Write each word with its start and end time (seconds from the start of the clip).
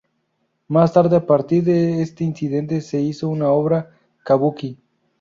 Más 0.67 0.93
tarde, 0.93 1.17
a 1.17 1.25
partir 1.27 1.63
de 1.63 2.01
este 2.01 2.23
incidente 2.23 2.81
se 2.81 2.99
hizo 2.99 3.29
una 3.29 3.51
obra 3.51 3.91
kabuki. 4.25 4.79